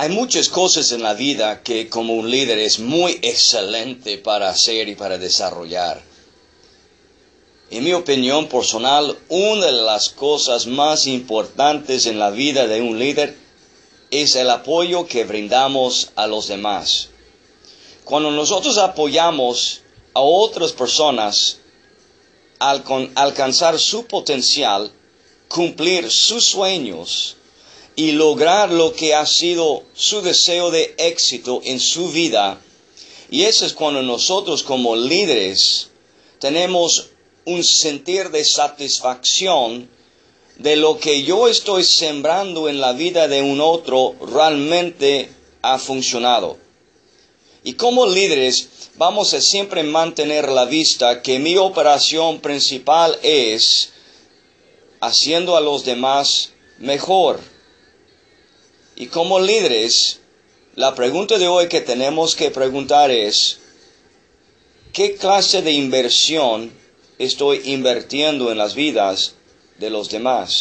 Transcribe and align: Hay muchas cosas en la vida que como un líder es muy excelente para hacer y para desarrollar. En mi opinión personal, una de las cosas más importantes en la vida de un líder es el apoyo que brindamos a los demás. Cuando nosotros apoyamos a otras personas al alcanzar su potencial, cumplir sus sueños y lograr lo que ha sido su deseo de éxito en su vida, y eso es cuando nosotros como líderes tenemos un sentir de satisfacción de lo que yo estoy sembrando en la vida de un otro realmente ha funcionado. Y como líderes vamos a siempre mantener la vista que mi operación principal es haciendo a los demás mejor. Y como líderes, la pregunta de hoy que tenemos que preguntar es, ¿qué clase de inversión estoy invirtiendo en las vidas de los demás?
Hay 0.00 0.10
muchas 0.10 0.48
cosas 0.48 0.92
en 0.92 1.02
la 1.02 1.14
vida 1.14 1.64
que 1.64 1.88
como 1.88 2.14
un 2.14 2.30
líder 2.30 2.60
es 2.60 2.78
muy 2.78 3.18
excelente 3.20 4.16
para 4.16 4.48
hacer 4.48 4.88
y 4.88 4.94
para 4.94 5.18
desarrollar. 5.18 6.00
En 7.68 7.82
mi 7.82 7.92
opinión 7.94 8.46
personal, 8.46 9.18
una 9.28 9.66
de 9.66 9.72
las 9.72 10.10
cosas 10.10 10.68
más 10.68 11.08
importantes 11.08 12.06
en 12.06 12.20
la 12.20 12.30
vida 12.30 12.68
de 12.68 12.80
un 12.80 13.00
líder 13.00 13.36
es 14.12 14.36
el 14.36 14.50
apoyo 14.50 15.04
que 15.08 15.24
brindamos 15.24 16.12
a 16.14 16.28
los 16.28 16.46
demás. 16.46 17.08
Cuando 18.04 18.30
nosotros 18.30 18.78
apoyamos 18.78 19.80
a 20.14 20.20
otras 20.20 20.70
personas 20.70 21.58
al 22.60 22.84
alcanzar 23.16 23.80
su 23.80 24.06
potencial, 24.06 24.92
cumplir 25.48 26.08
sus 26.08 26.44
sueños 26.44 27.34
y 27.98 28.12
lograr 28.12 28.70
lo 28.70 28.92
que 28.92 29.12
ha 29.12 29.26
sido 29.26 29.82
su 29.92 30.22
deseo 30.22 30.70
de 30.70 30.94
éxito 30.98 31.60
en 31.64 31.80
su 31.80 32.12
vida, 32.12 32.60
y 33.28 33.42
eso 33.42 33.66
es 33.66 33.72
cuando 33.72 34.02
nosotros 34.02 34.62
como 34.62 34.94
líderes 34.94 35.90
tenemos 36.38 37.08
un 37.44 37.64
sentir 37.64 38.30
de 38.30 38.44
satisfacción 38.44 39.90
de 40.58 40.76
lo 40.76 41.00
que 41.00 41.24
yo 41.24 41.48
estoy 41.48 41.82
sembrando 41.82 42.68
en 42.68 42.80
la 42.80 42.92
vida 42.92 43.26
de 43.26 43.42
un 43.42 43.60
otro 43.60 44.14
realmente 44.20 45.28
ha 45.62 45.80
funcionado. 45.80 46.56
Y 47.64 47.72
como 47.72 48.06
líderes 48.06 48.68
vamos 48.94 49.34
a 49.34 49.40
siempre 49.40 49.82
mantener 49.82 50.48
la 50.48 50.66
vista 50.66 51.20
que 51.20 51.40
mi 51.40 51.56
operación 51.56 52.38
principal 52.38 53.18
es 53.24 53.90
haciendo 55.00 55.56
a 55.56 55.60
los 55.60 55.84
demás 55.84 56.50
mejor. 56.78 57.57
Y 59.00 59.06
como 59.06 59.38
líderes, 59.38 60.18
la 60.74 60.96
pregunta 60.96 61.38
de 61.38 61.46
hoy 61.46 61.68
que 61.68 61.80
tenemos 61.80 62.34
que 62.34 62.50
preguntar 62.50 63.12
es, 63.12 63.58
¿qué 64.92 65.14
clase 65.14 65.62
de 65.62 65.70
inversión 65.70 66.72
estoy 67.16 67.60
invirtiendo 67.66 68.50
en 68.50 68.58
las 68.58 68.74
vidas 68.74 69.34
de 69.78 69.90
los 69.90 70.10
demás? 70.10 70.50